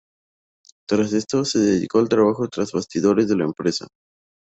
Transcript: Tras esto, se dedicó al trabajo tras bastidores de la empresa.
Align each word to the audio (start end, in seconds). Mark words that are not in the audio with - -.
Tras 0.89 1.13
esto, 1.13 1.45
se 1.45 1.59
dedicó 1.59 1.99
al 1.99 2.09
trabajo 2.09 2.47
tras 2.49 2.71
bastidores 2.71 3.27
de 3.27 3.37
la 3.37 3.43
empresa. 3.43 3.85